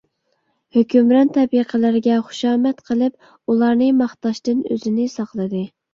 ھۆكۈمران 0.77 1.29
تەبىقىلەرگە 1.35 2.17
خۇشامەت 2.29 2.81
قىلىپ، 2.89 3.29
ئۇلارنى 3.29 3.91
ماختاشتىن 4.01 4.65
ئۆزىنى 4.71 5.11
ساقلىدى. 5.19 5.63